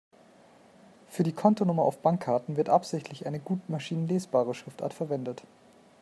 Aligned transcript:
Für 1.09 1.21
die 1.21 1.31
Kontonummer 1.31 1.83
auf 1.83 1.99
Bankkarten 2.01 2.57
wird 2.57 2.69
absichtlich 2.69 3.27
eine 3.27 3.39
gut 3.39 3.69
maschinenlesbare 3.69 4.55
Schriftart 4.55 4.95
verwendet. 4.95 5.43